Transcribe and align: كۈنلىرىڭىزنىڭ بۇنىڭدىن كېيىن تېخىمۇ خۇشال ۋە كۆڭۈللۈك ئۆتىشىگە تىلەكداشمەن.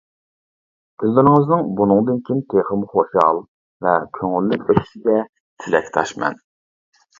كۈنلىرىڭىزنىڭ 1.03 1.69
بۇنىڭدىن 1.79 2.17
كېيىن 2.29 2.41
تېخىمۇ 2.55 2.89
خۇشال 2.95 3.43
ۋە 3.89 3.93
كۆڭۈللۈك 4.21 4.67
ئۆتىشىگە 4.71 5.21
تىلەكداشمەن. 5.37 6.45